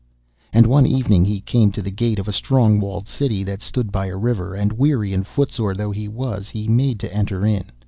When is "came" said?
1.41-1.71